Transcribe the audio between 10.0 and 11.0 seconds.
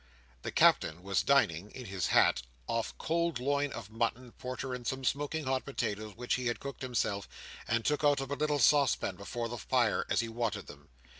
as he wanted them.